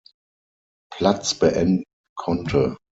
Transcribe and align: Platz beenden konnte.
Platz 0.91 1.35
beenden 1.35 1.83
konnte. 2.17 2.75